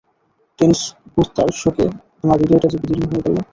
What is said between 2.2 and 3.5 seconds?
হৃদয়টা যে বিদীর্ণ হয়ে গেল।